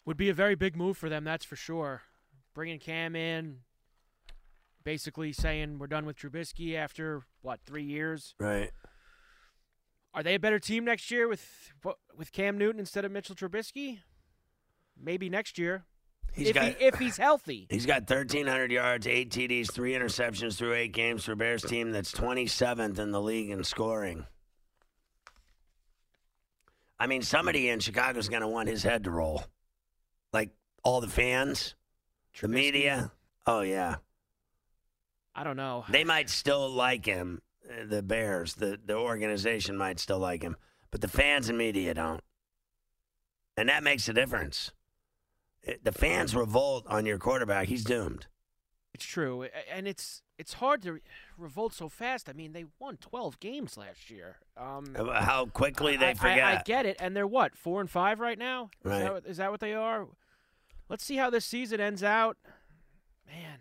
[0.06, 2.04] Would be a very big move for them, that's for sure.
[2.54, 3.62] Bringing Cam in,
[4.84, 8.36] basically saying we're done with Trubisky after what three years.
[8.40, 8.72] Right.
[10.14, 11.74] Are they a better team next year with
[12.16, 14.00] with Cam Newton instead of Mitchell Trubisky?
[14.98, 15.84] Maybe next year.
[16.36, 17.66] He's if, got, he, if he's healthy.
[17.72, 22.12] He's got 1,300 yards, eight TDs, three interceptions through eight games for Bears team that's
[22.12, 24.26] 27th in the league in scoring.
[27.00, 29.44] I mean, somebody in Chicago's going to want his head to roll.
[30.34, 30.50] Like
[30.84, 31.76] all the fans,
[32.34, 33.12] Trubisky, the media.
[33.46, 33.96] Oh, yeah.
[35.34, 35.86] I don't know.
[35.90, 38.56] They might still like him, uh, the Bears.
[38.56, 40.58] The, the organization might still like him,
[40.92, 42.22] but the fans and media don't.
[43.58, 44.72] And that makes a difference.
[45.84, 47.68] The fans revolt on your quarterback.
[47.68, 48.28] He's doomed.
[48.94, 51.00] It's true, and it's it's hard to
[51.38, 52.30] revolt so fast.
[52.30, 54.38] I mean, they won 12 games last year.
[54.56, 56.44] Um, How quickly they I- forget.
[56.44, 58.70] I, I get it, and they're what four and five right now.
[58.84, 59.00] Is Right.
[59.00, 60.08] that, what- is that what they are?
[60.88, 62.38] Let's see how this season ends out.
[63.28, 63.60] Man,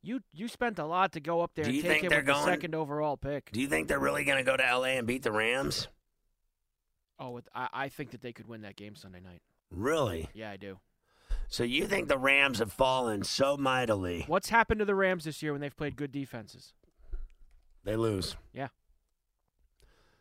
[0.00, 2.20] you you spent a lot to go up there Do and you take think they're
[2.20, 3.50] with the going- second overall pick.
[3.52, 5.88] Do you think they're really going to go to LA and beat the Rams?
[7.18, 9.42] Oh, I, I think that they could win that game Sunday night.
[9.70, 10.28] Really?
[10.34, 10.78] Yeah, I do.
[11.48, 15.42] So you think the Rams have fallen so mightily What's happened to the Rams this
[15.42, 16.74] year when they've played good defenses?
[17.84, 18.36] they lose?
[18.52, 18.68] Yeah.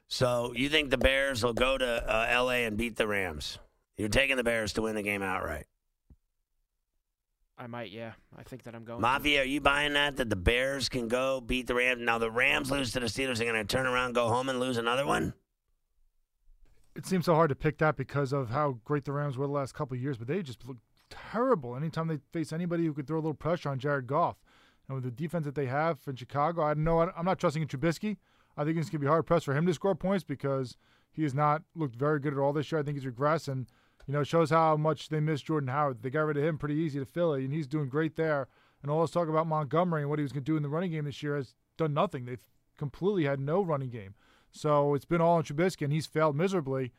[0.08, 3.60] So you think the Bears will go to uh, LA and beat the Rams?
[3.98, 5.66] You're taking the Bears to win the game outright.
[7.58, 8.14] I might, yeah.
[8.38, 9.00] I think that I'm going.
[9.00, 9.02] to.
[9.02, 10.18] Mafia, are you buying that?
[10.18, 12.02] That the Bears can go beat the Rams?
[12.02, 13.40] Now the Rams lose to the Steelers.
[13.40, 15.34] They're going to turn around, go home, and lose another one.
[16.98, 19.54] It seems so hard to pick that because of how great the Rams were the
[19.54, 20.78] last couple of years, but they just look
[21.12, 24.38] terrible anytime they face anybody who could throw a little pressure on Jared Goff.
[24.88, 27.68] And with the defense that they have in Chicago, I know I'm not trusting in
[27.68, 28.18] Trubisky.
[28.58, 30.76] I think it's going to be hard pressed for him to score points because
[31.12, 32.82] he has not looked very good at all this year.
[32.82, 33.68] I think he's regressed, and
[34.08, 36.02] you know shows how much they miss Jordan Howard.
[36.02, 38.48] They got rid of him pretty easy to Philly, and he's doing great there.
[38.82, 40.70] And all this talk about Montgomery and what he was going to do in the
[40.70, 42.26] running game this year has done nothing.
[42.26, 42.44] They've
[42.76, 44.16] completely had no running game.
[44.58, 46.92] So it's been all on Trubisky, and he's failed miserably.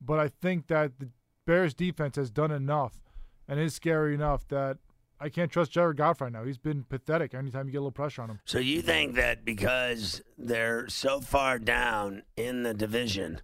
[0.00, 1.08] But I think that the
[1.46, 3.00] Bears defense has done enough
[3.48, 4.78] and is scary enough that
[5.20, 6.44] I can't trust Jared Goff right now.
[6.44, 8.40] He's been pathetic anytime you get a little pressure on him.
[8.44, 13.40] So you think that because they're so far down in the division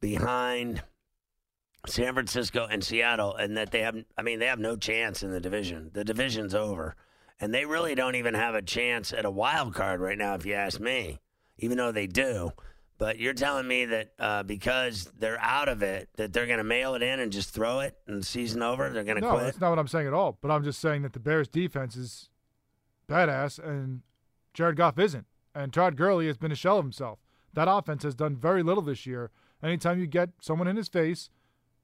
[0.00, 0.82] behind
[1.86, 5.30] San Francisco and Seattle and that they have I mean they have no chance in
[5.30, 5.90] the division.
[5.92, 6.96] The division's over.
[7.38, 10.46] And they really don't even have a chance at a wild card right now if
[10.46, 11.20] you ask me.
[11.58, 12.52] Even though they do.
[13.00, 16.64] But you're telling me that uh, because they're out of it, that they're going to
[16.64, 18.90] mail it in and just throw it and season over?
[18.90, 19.44] They're going to No, quit?
[19.44, 20.36] that's not what I'm saying at all.
[20.42, 22.28] But I'm just saying that the Bears defense is
[23.08, 24.02] badass and
[24.52, 25.24] Jared Goff isn't.
[25.54, 27.18] And Todd Gurley has been a shell of himself.
[27.54, 29.30] That offense has done very little this year.
[29.62, 31.30] Anytime you get someone in his face,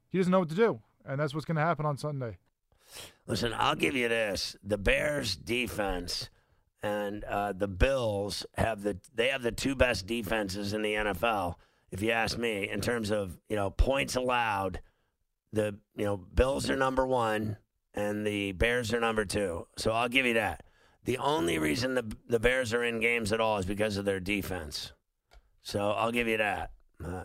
[0.09, 0.81] he doesn't know what to do.
[1.03, 2.37] And that's what's going to happen on Sunday.
[3.25, 6.29] Listen, I'll give you this: the Bears' defense
[6.83, 11.55] and uh, the Bills have the they have the two best defenses in the NFL.
[11.91, 14.81] If you ask me, in terms of you know points allowed,
[15.53, 17.57] the you know Bills are number one
[17.93, 19.67] and the Bears are number two.
[19.77, 20.63] So I'll give you that.
[21.05, 24.19] The only reason the the Bears are in games at all is because of their
[24.19, 24.93] defense.
[25.61, 26.71] So I'll give you that.
[27.03, 27.23] Uh,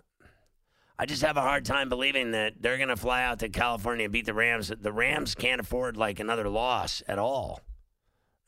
[0.98, 4.04] I just have a hard time believing that they're going to fly out to California
[4.04, 4.72] and beat the Rams.
[4.80, 7.60] The Rams can't afford like another loss at all.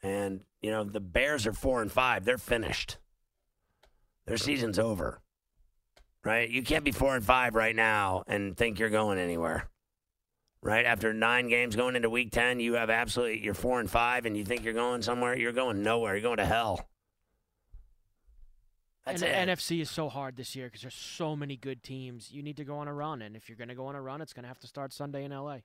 [0.03, 2.25] And, you know, the Bears are 4 and 5.
[2.25, 2.97] They're finished.
[4.25, 5.21] Their season's over.
[6.25, 6.49] Right?
[6.49, 9.69] You can't be 4 and 5 right now and think you're going anywhere.
[10.63, 10.87] Right?
[10.87, 14.39] After 9 games going into week 10, you have absolutely you're 4 and 5 and
[14.39, 16.15] you think you're going somewhere, you're going nowhere.
[16.15, 16.89] You're going to hell.
[19.05, 19.47] That's and it.
[19.47, 22.33] the NFC is so hard this year because there's so many good teams.
[22.33, 24.01] You need to go on a run, and if you're going to go on a
[24.01, 25.59] run, it's going to have to start Sunday in LA.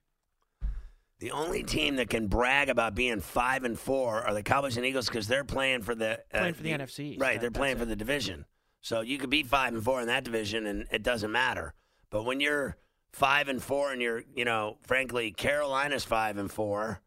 [1.20, 4.86] The only team that can brag about being five and four are the Cowboys and
[4.86, 7.78] Eagles because they're playing for the uh, Playing for the NFC Right, That- they're playing
[7.78, 8.46] for the division.
[8.82, 11.74] So you could be five and four in that division, and it doesn't matter.
[12.10, 12.78] But when you're
[13.12, 17.02] five and four, and you're, you know, frankly, Carolina's five and four.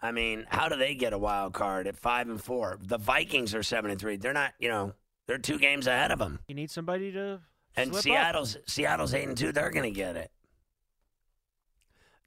[0.00, 2.78] I mean, how do they get a wild card at five and four?
[2.80, 4.16] The Vikings are seven and three.
[4.16, 4.92] They're not, you know,
[5.26, 6.38] they're two games ahead of them.
[6.46, 7.40] You need somebody to
[7.74, 8.02] And slip up.
[8.02, 9.50] Seattle's Seattle's eight and two.
[9.52, 10.30] They're going to get it.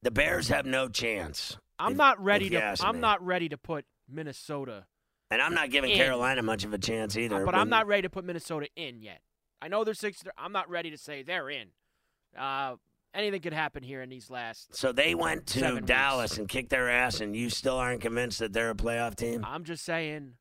[0.03, 1.57] The Bears have no chance.
[1.77, 2.75] I'm if- not ready to.
[2.81, 3.01] I'm me.
[3.01, 4.85] not ready to put Minnesota,
[5.29, 5.97] and I'm not giving in.
[5.97, 7.45] Carolina much of a chance either.
[7.45, 9.21] but I'm not ready to put Minnesota in yet.
[9.61, 10.23] I know they're six.
[10.37, 11.67] I'm not ready to say they're in.
[12.37, 12.75] Uh,
[13.13, 14.75] anything could happen here in these last.
[14.75, 16.37] So they went to Dallas weeks.
[16.39, 19.45] and kicked their ass, and you still aren't convinced that they're a playoff team.
[19.45, 20.33] I'm just saying,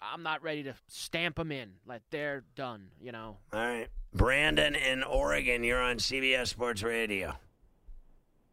[0.00, 1.72] I'm not ready to stamp them in.
[1.86, 2.88] Like they're done.
[3.00, 3.38] You know.
[3.52, 7.34] All right, Brandon in Oregon, you're on CBS Sports Radio.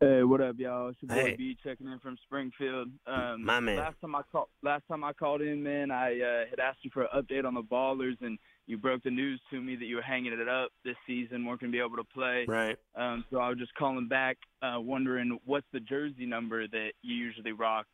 [0.01, 0.87] Hey, what up, y'all?
[0.87, 1.35] It's your boy Hey.
[1.35, 2.87] B checking in from Springfield.
[3.05, 3.75] Um, My man.
[3.75, 6.91] Last time I called, last time I called in, man, I uh, had asked you
[6.93, 9.97] for an update on the Ballers, and you broke the news to me that you
[9.97, 12.45] were hanging it up this season, weren't going to be able to play.
[12.47, 12.77] Right.
[12.95, 17.15] Um, so I was just calling back, uh, wondering what's the jersey number that you
[17.15, 17.85] usually rock.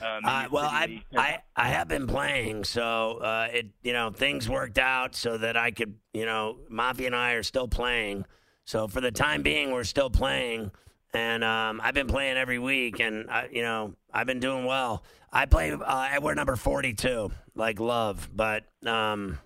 [0.00, 0.68] Um, Uh, well.
[0.70, 5.36] I, I I have been playing, so uh, it you know things worked out so
[5.38, 8.26] that I could you know Mafia and I are still playing.
[8.64, 10.70] So for the time being, we're still playing,
[11.14, 15.04] and um, I've been playing every week, and I, you know I've been doing well.
[15.32, 15.72] I play.
[15.72, 19.38] Uh, we're number forty-two, like love, but um,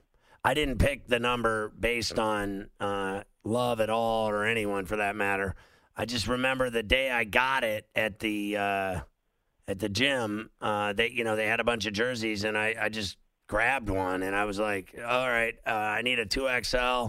[0.45, 5.17] I didn't pick the number based on uh, love at all or anyone for that
[5.17, 5.55] matter.
[5.97, 8.57] I just remember the day I got it at the.
[8.57, 9.01] Uh,
[9.69, 12.75] at the gym, uh, they you know they had a bunch of jerseys, and I,
[12.79, 16.49] I just grabbed one, and I was like, all right, uh, I need a two
[16.63, 17.09] XL,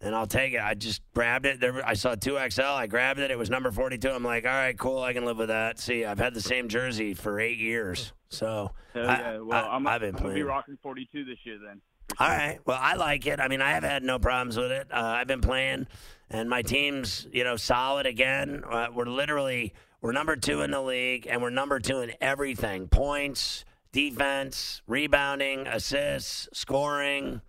[0.00, 0.60] and I'll take it.
[0.60, 1.60] I just grabbed it.
[1.60, 2.62] There, I saw two XL.
[2.62, 3.30] I grabbed it.
[3.30, 4.10] It was number forty two.
[4.10, 5.02] I'm like, all right, cool.
[5.02, 5.78] I can live with that.
[5.78, 9.38] See, I've had the same jersey for eight years, so I- yeah.
[9.38, 11.80] Well, I, I'm, have been I'm gonna be rocking 42 this year then.
[12.20, 12.60] All right.
[12.64, 13.40] Well, I like it.
[13.40, 14.86] I mean, I have had no problems with it.
[14.92, 15.86] Uh, I've been playing,
[16.30, 18.62] and my team's you know solid again.
[18.70, 22.88] Uh, we're literally we're number two in the league, and we're number two in everything:
[22.88, 27.40] points, defense, rebounding, assists, scoring.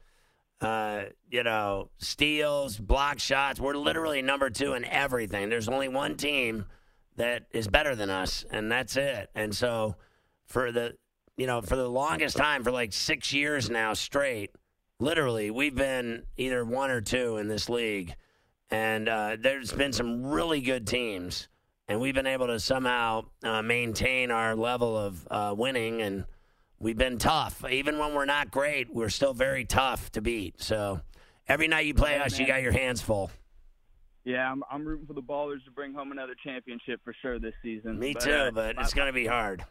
[0.61, 3.59] Uh, you know, steals, block shots.
[3.59, 5.49] We're literally number two in everything.
[5.49, 6.65] There's only one team
[7.17, 9.29] that is better than us, and that's it.
[9.35, 9.95] And so,
[10.45, 10.95] for the
[11.37, 14.51] you know, for the longest time, for like six years now straight,
[14.99, 18.15] literally, we've been either one or two in this league.
[18.71, 21.49] And uh, there's been some really good teams,
[21.87, 26.01] and we've been able to somehow uh, maintain our level of uh, winning.
[26.01, 26.25] And
[26.85, 27.65] we've been tough.
[27.67, 30.61] Even when we're not great, we're still very tough to beat.
[30.61, 31.01] So
[31.47, 33.31] every night you play us, you got your hands full.
[34.23, 37.55] Yeah, I'm, I'm rooting for the Ballers to bring home another championship for sure this
[37.63, 37.97] season.
[37.97, 39.65] Me But, too, uh, but my- it's going to be hard.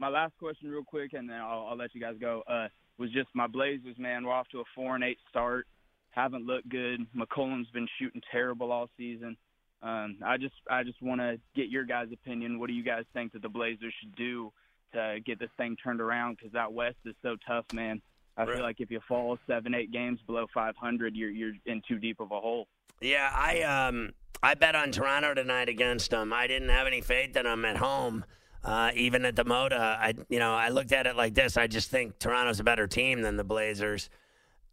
[0.00, 2.42] my last question, real quick, and then I'll, I'll let you guys go.
[2.48, 2.66] Uh,
[2.98, 4.26] was just my Blazers, man.
[4.26, 5.68] We're off to a four and eight start.
[6.10, 7.00] Haven't looked good.
[7.16, 9.36] McCollum's been shooting terrible all season.
[9.82, 12.58] Um, I just, I just want to get your guys' opinion.
[12.58, 14.52] What do you guys think that the Blazers should do
[14.94, 16.36] to get this thing turned around?
[16.36, 18.00] Because that West is so tough, man.
[18.36, 21.98] I feel like if you fall seven, eight games below 500, you're you're in too
[21.98, 22.66] deep of a hole.
[23.00, 26.32] Yeah, I um I bet on Toronto tonight against them.
[26.32, 28.24] I didn't have any faith in them at home.
[28.64, 31.56] Uh, even at the Moda, I you know I looked at it like this.
[31.56, 34.10] I just think Toronto's a better team than the Blazers.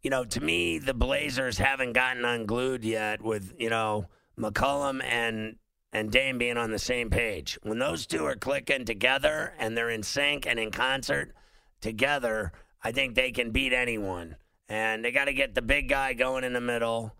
[0.02, 4.08] You know, to me, the Blazers haven't gotten unglued yet with you know
[4.38, 5.56] McCollum and
[5.92, 7.58] and Dame being on the same page.
[7.62, 11.34] When those two are clicking together and they're in sync and in concert
[11.80, 12.52] together,
[12.82, 14.36] I think they can beat anyone.
[14.68, 17.14] And they got to get the big guy going in the middle.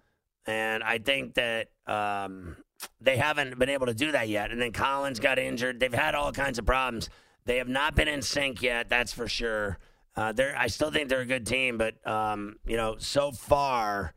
[0.47, 2.57] And I think that um,
[3.01, 4.51] they haven't been able to do that yet.
[4.51, 5.79] And then Collins got injured.
[5.79, 7.11] They've had all kinds of problems.
[7.45, 9.79] They have not been in sync yet, that's for sure.
[10.17, 14.15] Uh, I still think they're a good team, but um, you know, so far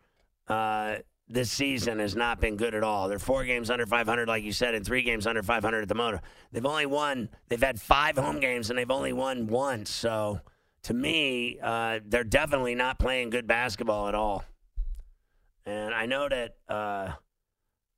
[0.47, 3.09] uh, this season has not been good at all.
[3.09, 5.95] They're four games under 500, like you said, and three games under 500 at the
[5.95, 6.21] Moda.
[6.51, 7.29] They've only won.
[7.49, 9.89] They've had five home games, and they've only won once.
[9.89, 10.41] So,
[10.83, 14.43] to me, uh, they're definitely not playing good basketball at all.
[15.65, 17.13] And I know that uh,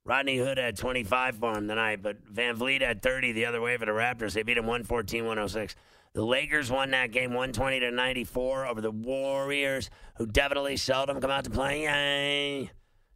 [0.04, 3.84] Rodney Hood had 25 for him tonight, but VanVleet had 30 the other way for
[3.84, 4.32] the Raptors.
[4.32, 5.76] They beat him 114 106.
[6.14, 11.30] The Lakers won that game 120 to 94 over the Warriors, who definitely seldom come
[11.30, 11.82] out to play.
[11.82, 12.70] Yay.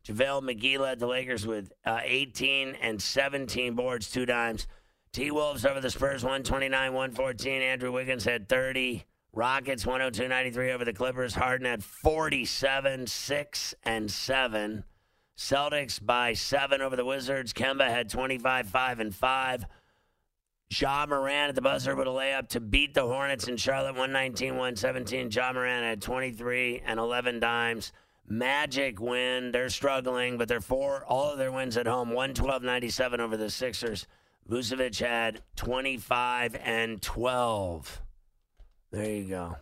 [0.04, 4.66] JaVale McGee led the Lakers with uh, 18 and 17 boards, two dimes.
[5.12, 7.62] T Wolves over the Spurs 129 114.
[7.62, 9.04] Andrew Wiggins had 30.
[9.34, 11.34] Rockets 102 93 over the Clippers.
[11.34, 14.84] Harden had 47, 6, and 7.
[15.36, 17.52] Celtics by 7 over the Wizards.
[17.52, 19.64] Kemba had 25, 5, and 5.
[20.70, 24.52] Ja Morant at the buzzer with a layup to beat the Hornets in Charlotte 119
[24.52, 25.30] 117.
[25.30, 27.92] Ja Morant had 23 and 11 dimes.
[28.32, 29.52] Magic win.
[29.52, 33.50] They're struggling, but they're four, all of their wins at home 112 97 over the
[33.50, 34.06] Sixers.
[34.48, 38.00] Vucevic had 25 and 12.
[38.90, 39.56] There you go.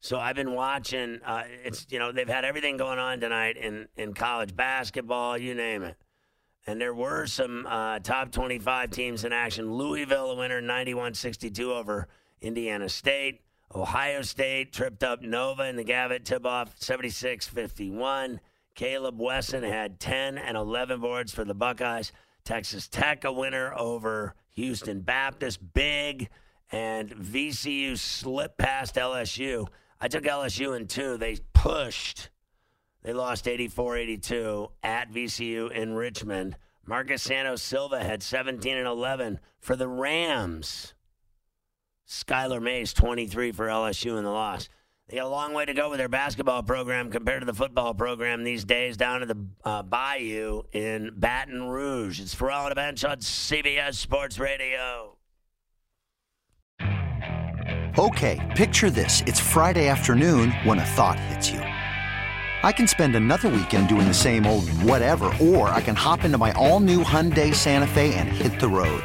[0.00, 1.20] So I've been watching.
[1.24, 5.54] Uh, it's you know they've had everything going on tonight in in college basketball, you
[5.54, 5.96] name it.
[6.66, 9.72] And there were some uh, top 25 teams in action.
[9.72, 12.08] Louisville, a winner, 91 62 over
[12.40, 13.42] Indiana State.
[13.74, 18.40] Ohio State tripped up Nova in the Gavitt tip off 76 51.
[18.74, 22.12] Caleb Wesson had 10 and 11 boards for the Buckeyes.
[22.44, 25.60] Texas Tech, a winner over Houston Baptist.
[25.72, 26.28] Big.
[26.70, 29.66] And VCU slipped past LSU.
[30.00, 31.16] I took LSU in two.
[31.16, 32.30] They pushed
[33.06, 36.56] they lost 84 82 at VCU in Richmond.
[36.84, 40.94] Marcus Santos Silva had 17 and 11 for the Rams.
[42.08, 44.68] Skylar Mays, 23 for LSU in the loss.
[45.08, 47.94] They got a long way to go with their basketball program compared to the football
[47.94, 52.20] program these days down at the uh, Bayou in Baton Rouge.
[52.20, 55.16] It's Ferrall on the Bench on CBS Sports Radio.
[57.98, 59.22] Okay, picture this.
[59.26, 61.60] It's Friday afternoon when a thought hits you.
[61.60, 66.36] I can spend another weekend doing the same old whatever, or I can hop into
[66.36, 69.04] my all new Hyundai Santa Fe and hit the road.